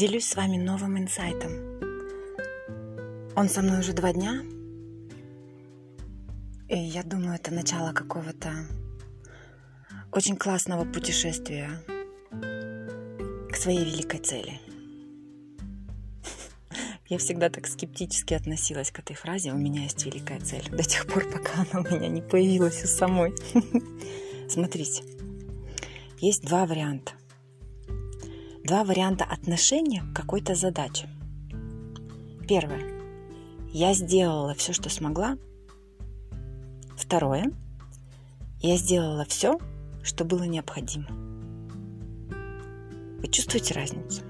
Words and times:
делюсь 0.00 0.30
с 0.30 0.34
вами 0.34 0.56
новым 0.56 0.96
инсайтом. 0.96 1.50
Он 3.36 3.50
со 3.50 3.60
мной 3.60 3.80
уже 3.80 3.92
два 3.92 4.14
дня, 4.14 4.42
и 6.70 6.78
я 6.78 7.02
думаю, 7.02 7.34
это 7.34 7.52
начало 7.52 7.92
какого-то 7.92 8.50
очень 10.10 10.36
классного 10.36 10.90
путешествия 10.90 11.68
к 13.50 13.56
своей 13.56 13.84
великой 13.84 14.20
цели. 14.20 14.58
Я 17.10 17.18
всегда 17.18 17.50
так 17.50 17.66
скептически 17.66 18.32
относилась 18.32 18.90
к 18.90 19.00
этой 19.00 19.16
фразе 19.16 19.52
«у 19.52 19.58
меня 19.58 19.82
есть 19.82 20.06
великая 20.06 20.40
цель» 20.40 20.66
до 20.70 20.82
тех 20.82 21.06
пор, 21.08 21.30
пока 21.30 21.66
она 21.70 21.86
у 21.86 21.94
меня 21.94 22.08
не 22.08 22.22
появилась 22.22 22.82
у 22.84 22.86
самой. 22.86 23.34
Смотрите, 24.48 25.04
есть 26.20 26.42
два 26.42 26.64
варианта. 26.64 27.19
Два 28.70 28.84
варианта 28.84 29.24
отношения 29.24 30.00
к 30.00 30.14
какой-то 30.14 30.54
задаче. 30.54 31.08
Первое. 32.46 33.02
Я 33.72 33.92
сделала 33.94 34.54
все, 34.54 34.72
что 34.72 34.88
смогла. 34.88 35.36
Второе. 36.96 37.50
Я 38.60 38.76
сделала 38.76 39.24
все, 39.24 39.58
что 40.04 40.24
было 40.24 40.44
необходимо. 40.44 41.08
Вы 43.18 43.26
чувствуете 43.26 43.74
разницу? 43.74 44.22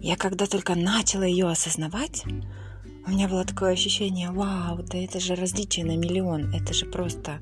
Я 0.00 0.14
когда 0.14 0.46
только 0.46 0.76
начала 0.76 1.24
ее 1.24 1.48
осознавать, 1.48 2.22
у 2.24 3.10
меня 3.10 3.26
было 3.26 3.44
такое 3.44 3.72
ощущение, 3.72 4.30
вау, 4.30 4.84
да 4.84 4.98
это 4.98 5.18
же 5.18 5.34
различие 5.34 5.84
на 5.84 5.96
миллион, 5.96 6.54
это 6.54 6.72
же 6.72 6.86
просто... 6.86 7.40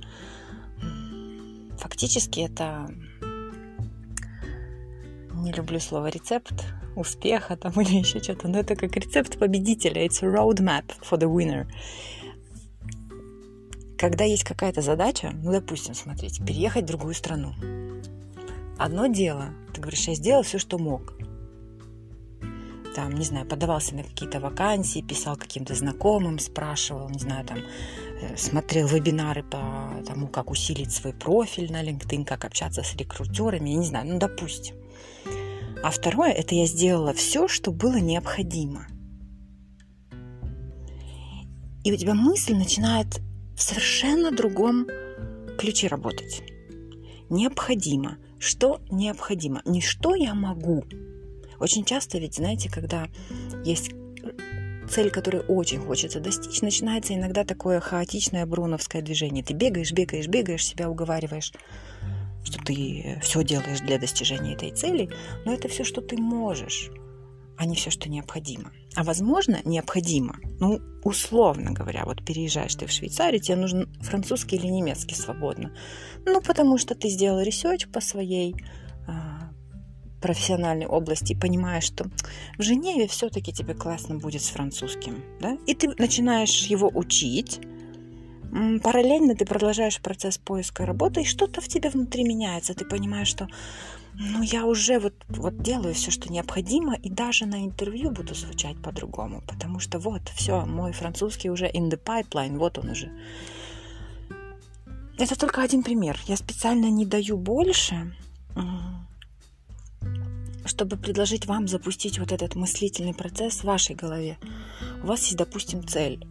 Фактически 1.77 2.41
это... 2.41 2.89
Не 5.41 5.53
люблю 5.53 5.81
слово 5.81 6.09
рецепт 6.09 6.53
успеха 6.97 7.57
там 7.57 7.73
или 7.81 7.97
еще 7.97 8.21
что-то, 8.21 8.49
но 8.49 8.59
это 8.59 8.77
как 8.77 8.97
рецепт 8.97 9.39
победителя. 9.39 10.07
It's 10.07 10.23
a 10.23 10.27
roadmap 10.27 10.85
for 11.03 11.19
the 11.19 11.29
winner. 11.29 11.67
Когда 13.99 14.25
есть 14.25 14.45
какая-то 14.45 14.81
задача, 14.81 15.31
ну, 15.43 15.53
допустим, 15.53 15.95
смотрите, 15.95 16.43
переехать 16.45 16.85
в 16.85 16.89
другую 16.89 17.15
страну. 17.15 17.55
Одно 18.79 19.07
дело, 19.07 19.51
ты 19.75 19.81
говоришь, 19.81 20.09
я 20.09 20.15
сделал 20.15 20.43
все, 20.43 20.59
что 20.59 20.79
мог 20.79 21.15
там, 22.95 23.13
не 23.15 23.25
знаю, 23.25 23.47
подавался 23.47 23.95
на 23.95 24.03
какие-то 24.03 24.41
вакансии, 24.41 25.01
писал 25.01 25.37
каким-то 25.37 25.75
знакомым, 25.75 26.39
спрашивал, 26.39 27.09
не 27.09 27.19
знаю, 27.19 27.47
там, 27.47 27.59
э, 27.59 28.37
смотрел 28.37 28.89
вебинары 28.89 29.43
по 29.43 29.91
тому, 30.07 30.27
как 30.27 30.51
усилить 30.51 30.93
свой 30.93 31.13
профиль 31.13 31.73
на 31.73 31.83
LinkedIn, 31.83 32.25
как 32.25 32.45
общаться 32.45 32.83
с 32.83 32.95
рекрутерами, 32.97 33.71
я 33.71 33.77
не 33.77 33.87
знаю, 33.87 34.07
ну, 34.07 34.19
допустим. 34.19 34.77
А 35.83 35.91
второе, 35.91 36.33
это 36.33 36.55
я 36.55 36.67
сделала 36.67 37.13
все, 37.13 37.49
что 37.49 37.71
было 37.73 37.97
необходимо. 37.97 38.87
И 41.85 41.93
у 41.93 41.97
тебя 41.97 42.15
мысль 42.15 42.55
начинает 42.55 43.21
в 43.57 43.63
совершенно 43.63 44.31
другом 44.31 44.87
ключе 45.59 45.87
работать. 45.87 46.43
Необходимо. 47.31 48.19
Что 48.39 48.81
необходимо? 48.91 49.63
Не 49.65 49.81
что 49.81 50.15
я 50.15 50.35
могу, 50.35 50.85
очень 51.61 51.85
часто 51.85 52.19
ведь, 52.19 52.37
знаете, 52.37 52.71
когда 52.71 53.09
есть 53.65 53.91
цель, 54.89 55.11
которую 55.11 55.45
очень 55.45 55.79
хочется 55.79 56.19
достичь, 56.19 56.63
начинается 56.63 57.15
иногда 57.15 57.45
такое 57.45 57.81
хаотичное 57.81 58.47
бруновское 58.47 59.03
движение. 59.03 59.45
Ты 59.45 59.53
бегаешь, 59.53 59.93
бегаешь, 59.93 60.27
бегаешь, 60.27 60.67
себя 60.67 60.91
уговариваешь, 60.91 61.53
что 62.51 62.63
ты 62.65 63.19
все 63.23 63.43
делаешь 63.43 63.81
для 63.81 63.99
достижения 63.99 64.55
этой 64.55 64.71
цели, 64.73 65.11
но 65.45 65.53
это 65.53 65.69
все, 65.69 65.85
что 65.85 66.01
ты 66.01 66.17
можешь, 66.17 66.91
а 67.57 67.67
не 67.67 67.77
все, 67.77 67.91
что 67.91 68.09
необходимо. 68.09 68.73
А 68.97 69.05
возможно, 69.05 69.61
необходимо, 69.65 70.39
ну, 70.59 70.81
условно 71.05 71.73
говоря, 71.73 72.05
вот 72.05 72.25
переезжаешь 72.25 72.75
ты 72.75 72.87
в 72.87 72.91
Швейцарию, 72.91 73.41
тебе 73.41 73.57
нужен 73.57 73.93
французский 74.01 74.57
или 74.57 74.67
немецкий 74.67 75.15
свободно. 75.15 75.73
Ну, 76.27 76.41
потому 76.41 76.79
что 76.79 76.95
ты 76.95 77.09
сделал 77.09 77.41
research 77.41 77.87
по 77.89 78.01
своей 78.01 78.55
а, 79.07 79.51
профессиональной 80.21 80.87
области, 80.87 81.39
понимаешь, 81.39 81.85
что 81.85 82.07
в 82.59 82.63
Женеве 82.63 83.07
все-таки 83.07 83.53
тебе 83.53 83.75
классно 83.75 84.17
будет 84.17 84.43
с 84.43 84.49
французским, 84.49 85.23
да, 85.41 85.57
и 85.67 85.75
ты 85.75 85.89
начинаешь 85.99 86.67
его 86.67 86.91
учить, 86.93 87.61
параллельно 88.83 89.35
ты 89.35 89.45
продолжаешь 89.45 90.01
процесс 90.01 90.39
поиска 90.39 90.87
работы, 90.87 91.23
и 91.23 91.27
что-то 91.27 91.61
в 91.61 91.69
тебе 91.69 91.91
внутри 91.91 92.25
меняется, 92.25 92.75
ты 92.75 92.85
понимаешь, 92.85 93.29
что 93.29 93.49
ну, 94.15 94.43
я 94.43 94.67
уже 94.67 94.99
вот, 94.99 95.15
вот 95.29 95.63
делаю 95.63 95.95
все, 95.95 96.11
что 96.11 96.33
необходимо, 96.33 96.95
и 96.95 97.09
даже 97.09 97.47
на 97.47 97.65
интервью 97.65 98.11
буду 98.11 98.35
звучать 98.35 98.81
по-другому, 98.83 99.43
потому 99.47 99.79
что 99.79 99.99
вот, 99.99 100.29
все, 100.35 100.67
мой 100.67 100.93
французский 100.93 101.51
уже 101.51 101.67
in 101.67 101.91
the 101.91 101.99
pipeline, 102.03 102.59
вот 102.59 102.79
он 102.79 102.91
уже. 102.91 103.11
Это 105.17 105.39
только 105.39 105.63
один 105.63 105.83
пример. 105.83 106.19
Я 106.27 106.37
специально 106.37 106.91
не 106.91 107.05
даю 107.05 107.37
больше, 107.37 108.15
чтобы 110.65 110.97
предложить 110.97 111.47
вам 111.47 111.69
запустить 111.69 112.19
вот 112.19 112.33
этот 112.33 112.55
мыслительный 112.55 113.15
процесс 113.15 113.61
в 113.61 113.65
вашей 113.65 113.95
голове. 113.95 114.39
У 115.03 115.07
вас 115.07 115.25
есть, 115.25 115.37
допустим, 115.37 115.87
цель. 115.87 116.27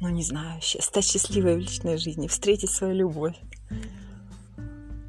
Ну, 0.00 0.08
не 0.08 0.22
знаю, 0.22 0.60
стать 0.62 1.04
счастливой 1.04 1.56
в 1.56 1.58
личной 1.58 1.98
жизни, 1.98 2.26
встретить 2.26 2.70
свою 2.70 2.94
любовь. 2.94 3.36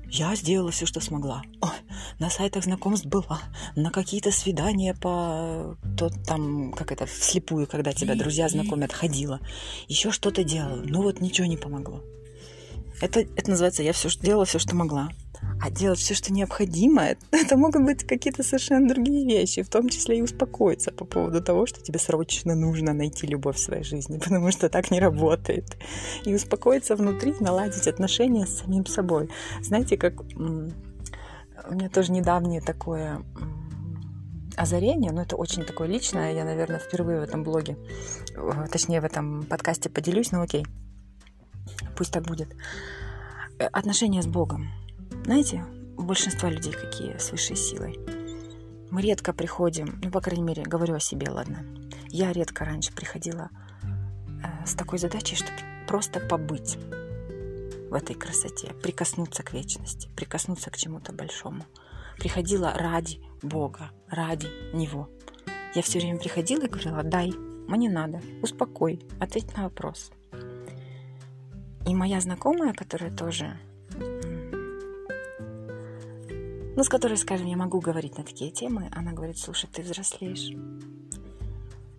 Я 0.09 0.35
сделала 0.35 0.71
все, 0.71 0.85
что 0.85 0.99
смогла. 0.99 1.43
Ой, 1.61 1.69
на 2.19 2.29
сайтах 2.29 2.65
знакомств 2.65 3.05
была, 3.05 3.39
на 3.77 3.91
какие-то 3.91 4.31
свидания 4.31 4.93
по 4.93 5.77
то 5.97 6.09
там, 6.09 6.73
как 6.73 6.91
это, 6.91 7.05
вслепую, 7.05 7.65
когда 7.65 7.93
тебя 7.93 8.15
друзья 8.15 8.49
знакомят, 8.49 8.91
ходила. 8.91 9.39
Еще 9.87 10.11
что-то 10.11 10.43
делала. 10.43 10.83
Ну 10.83 11.01
вот 11.01 11.21
ничего 11.21 11.47
не 11.47 11.55
помогло. 11.55 12.03
Это, 13.01 13.21
это 13.21 13.49
называется 13.49 13.83
«я 13.83 13.93
все 13.93 14.09
делала 14.21 14.45
все, 14.45 14.59
что 14.59 14.75
могла». 14.75 15.09
А 15.59 15.69
делать 15.69 15.99
все, 15.99 16.13
что 16.13 16.31
необходимо, 16.31 17.01
это 17.31 17.57
могут 17.57 17.83
быть 17.83 18.05
какие-то 18.05 18.43
совершенно 18.43 18.87
другие 18.87 19.25
вещи, 19.25 19.63
в 19.63 19.69
том 19.69 19.89
числе 19.89 20.19
и 20.19 20.21
успокоиться 20.21 20.91
по 20.91 21.05
поводу 21.05 21.41
того, 21.41 21.65
что 21.65 21.81
тебе 21.81 21.99
срочно 21.99 22.55
нужно 22.55 22.93
найти 22.93 23.27
любовь 23.27 23.57
в 23.57 23.59
своей 23.59 23.83
жизни, 23.83 24.17
потому 24.23 24.51
что 24.51 24.69
так 24.69 24.91
не 24.91 24.99
работает. 24.99 25.77
И 26.25 26.33
успокоиться 26.33 26.95
внутри, 26.95 27.33
наладить 27.39 27.87
отношения 27.87 28.45
с 28.45 28.59
самим 28.59 28.85
собой. 28.85 29.29
Знаете, 29.61 29.97
как 29.97 30.21
у 30.21 31.73
меня 31.73 31.89
тоже 31.89 32.11
недавнее 32.11 32.61
такое 32.61 33.23
озарение, 34.55 35.11
но 35.11 35.23
это 35.23 35.35
очень 35.37 35.63
такое 35.63 35.87
личное, 35.87 36.33
я, 36.33 36.43
наверное, 36.43 36.79
впервые 36.79 37.19
в 37.19 37.23
этом 37.23 37.43
блоге, 37.43 37.77
э, 38.35 38.67
точнее, 38.71 39.01
в 39.01 39.05
этом 39.05 39.43
подкасте 39.43 39.89
поделюсь, 39.89 40.31
но 40.31 40.41
окей, 40.41 40.65
пусть 42.01 42.13
так 42.13 42.23
будет. 42.23 42.55
Э, 43.59 43.65
отношения 43.65 44.23
с 44.23 44.25
Богом 44.25 44.71
знаете, 45.23 45.63
у 45.97 46.01
большинства 46.01 46.49
людей 46.49 46.73
какие 46.73 47.15
с 47.19 47.31
высшей 47.31 47.55
силой. 47.55 47.99
Мы 48.89 49.03
редко 49.03 49.33
приходим, 49.33 49.99
ну, 50.03 50.09
по 50.09 50.19
крайней 50.19 50.41
мере, 50.41 50.63
говорю 50.63 50.95
о 50.95 50.99
себе, 50.99 51.29
ладно. 51.29 51.63
Я 52.09 52.33
редко 52.33 52.65
раньше 52.65 52.91
приходила 52.91 53.51
э, 53.83 54.65
с 54.65 54.73
такой 54.73 54.97
задачей, 54.97 55.35
чтобы 55.35 55.59
просто 55.87 56.19
побыть 56.19 56.79
в 57.91 57.93
этой 57.93 58.15
красоте, 58.15 58.73
прикоснуться 58.81 59.43
к 59.43 59.53
вечности, 59.53 60.09
прикоснуться 60.15 60.71
к 60.71 60.77
чему-то 60.77 61.13
большому. 61.13 61.65
Приходила 62.17 62.73
ради 62.73 63.19
Бога, 63.43 63.91
ради 64.09 64.47
Него. 64.73 65.07
Я 65.75 65.83
все 65.83 65.99
время 65.99 66.17
приходила 66.17 66.63
и 66.63 66.67
говорила, 66.67 67.03
дай, 67.03 67.31
мне 67.67 67.91
надо, 67.91 68.21
успокой, 68.41 68.99
ответь 69.19 69.55
на 69.55 69.65
вопрос. 69.65 70.11
И 71.91 71.93
моя 71.93 72.21
знакомая, 72.21 72.71
которая 72.71 73.11
тоже 73.11 73.59
ну, 76.77 76.83
с 76.85 76.87
которой, 76.87 77.17
скажем, 77.17 77.47
я 77.47 77.57
могу 77.57 77.81
говорить 77.81 78.17
на 78.17 78.23
такие 78.23 78.49
темы, 78.49 78.89
она 78.95 79.11
говорит, 79.11 79.37
слушай, 79.37 79.69
ты 79.69 79.81
взрослеешь. 79.81 80.55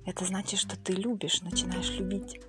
Это 0.07 0.25
значит, 0.25 0.59
что 0.59 0.79
ты 0.79 0.95
любишь, 0.95 1.43
начинаешь 1.43 1.91
любить. 1.91 2.41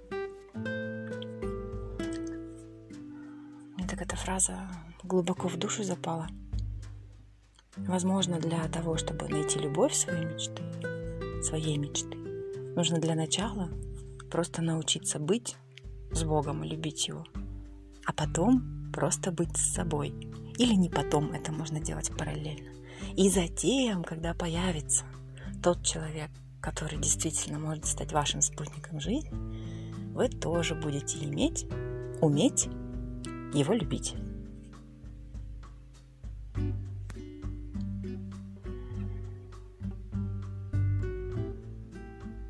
Мне 3.75 3.87
так 3.89 4.01
эта 4.01 4.15
фраза 4.15 4.69
глубоко 5.03 5.49
в 5.49 5.57
душу 5.57 5.83
запала. 5.83 6.29
Возможно, 7.75 8.39
для 8.39 8.65
того, 8.69 8.95
чтобы 8.95 9.27
найти 9.27 9.59
любовь 9.59 9.93
своей 9.93 10.23
мечты, 10.23 10.63
своей 11.43 11.75
мечты, 11.77 12.15
нужно 12.73 12.99
для 12.99 13.15
начала 13.15 13.69
просто 14.31 14.61
научиться 14.61 15.19
быть 15.19 15.57
с 16.13 16.23
Богом 16.23 16.63
и 16.63 16.69
любить 16.69 17.07
Его, 17.07 17.25
а 18.05 18.13
потом 18.13 18.91
просто 18.93 19.31
быть 19.31 19.55
с 19.57 19.73
собой. 19.73 20.09
Или 20.57 20.75
не 20.75 20.89
потом, 20.89 21.31
это 21.31 21.51
можно 21.51 21.79
делать 21.79 22.11
параллельно. 22.15 22.69
И 23.15 23.29
затем, 23.29 24.03
когда 24.03 24.33
появится 24.33 25.05
тот 25.61 25.83
человек, 25.83 26.29
который 26.61 26.97
действительно 26.99 27.59
может 27.59 27.85
стать 27.85 28.13
вашим 28.13 28.41
спутником 28.41 28.99
жизни, 28.99 29.31
вы 30.13 30.29
тоже 30.29 30.75
будете 30.75 31.23
иметь, 31.23 31.65
уметь 32.21 32.67
его 33.53 33.73
любить. 33.73 34.15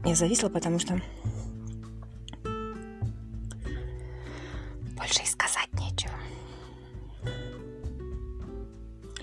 Я 0.06 0.16
зависла, 0.16 0.50
потому 0.50 0.80
что 0.80 1.02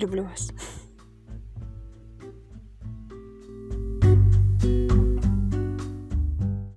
Люблю 0.01 0.23
вас. 0.23 0.51